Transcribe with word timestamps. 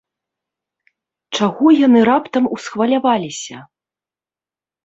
Чаго 1.39 1.67
яны 1.87 2.01
раптам 2.11 2.43
усхваляваліся? 2.57 3.57